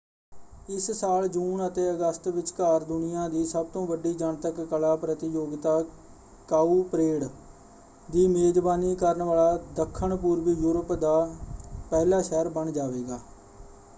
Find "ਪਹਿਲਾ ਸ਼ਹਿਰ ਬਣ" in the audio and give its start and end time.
11.91-12.71